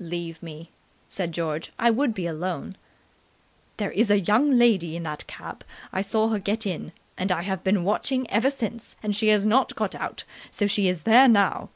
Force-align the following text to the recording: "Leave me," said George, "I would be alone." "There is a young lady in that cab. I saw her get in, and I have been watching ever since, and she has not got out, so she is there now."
"Leave 0.00 0.42
me," 0.42 0.70
said 1.10 1.30
George, 1.30 1.70
"I 1.78 1.90
would 1.90 2.14
be 2.14 2.26
alone." 2.26 2.78
"There 3.76 3.90
is 3.92 4.10
a 4.10 4.18
young 4.18 4.52
lady 4.52 4.96
in 4.96 5.02
that 5.02 5.26
cab. 5.26 5.62
I 5.92 6.00
saw 6.00 6.28
her 6.30 6.38
get 6.38 6.64
in, 6.64 6.92
and 7.18 7.30
I 7.30 7.42
have 7.42 7.62
been 7.62 7.84
watching 7.84 8.26
ever 8.30 8.48
since, 8.48 8.96
and 9.02 9.14
she 9.14 9.28
has 9.28 9.44
not 9.44 9.74
got 9.76 9.94
out, 9.94 10.24
so 10.50 10.66
she 10.66 10.88
is 10.88 11.02
there 11.02 11.28
now." 11.28 11.68